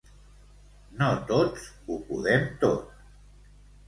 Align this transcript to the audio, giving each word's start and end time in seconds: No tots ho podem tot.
No 1.01 1.09
tots 1.31 1.67
ho 1.89 1.97
podem 2.07 2.47
tot. 2.65 2.97